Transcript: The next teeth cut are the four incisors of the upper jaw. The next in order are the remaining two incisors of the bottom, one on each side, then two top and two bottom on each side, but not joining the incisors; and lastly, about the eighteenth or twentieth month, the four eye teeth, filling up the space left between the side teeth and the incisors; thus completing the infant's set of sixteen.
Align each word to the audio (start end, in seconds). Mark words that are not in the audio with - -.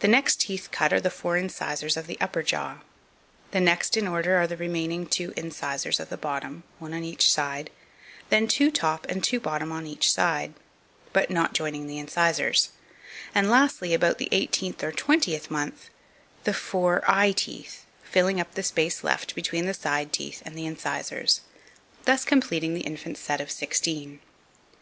The 0.00 0.08
next 0.08 0.40
teeth 0.40 0.70
cut 0.72 0.90
are 0.94 1.02
the 1.02 1.10
four 1.10 1.36
incisors 1.36 1.98
of 1.98 2.06
the 2.06 2.16
upper 2.18 2.42
jaw. 2.42 2.78
The 3.50 3.60
next 3.60 3.94
in 3.94 4.08
order 4.08 4.36
are 4.36 4.46
the 4.46 4.56
remaining 4.56 5.04
two 5.06 5.34
incisors 5.36 6.00
of 6.00 6.08
the 6.08 6.16
bottom, 6.16 6.62
one 6.78 6.94
on 6.94 7.04
each 7.04 7.30
side, 7.30 7.68
then 8.30 8.48
two 8.48 8.70
top 8.70 9.04
and 9.06 9.22
two 9.22 9.38
bottom 9.40 9.70
on 9.70 9.86
each 9.86 10.10
side, 10.10 10.54
but 11.12 11.28
not 11.30 11.52
joining 11.52 11.86
the 11.86 11.98
incisors; 11.98 12.70
and 13.34 13.50
lastly, 13.50 13.92
about 13.92 14.16
the 14.16 14.30
eighteenth 14.32 14.82
or 14.82 14.92
twentieth 14.92 15.50
month, 15.50 15.90
the 16.44 16.54
four 16.54 17.04
eye 17.06 17.32
teeth, 17.32 17.84
filling 18.02 18.40
up 18.40 18.54
the 18.54 18.62
space 18.62 19.04
left 19.04 19.34
between 19.34 19.66
the 19.66 19.74
side 19.74 20.10
teeth 20.10 20.40
and 20.46 20.54
the 20.56 20.64
incisors; 20.64 21.42
thus 22.06 22.24
completing 22.24 22.72
the 22.72 22.80
infant's 22.86 23.20
set 23.20 23.42
of 23.42 23.50
sixteen. 23.50 24.20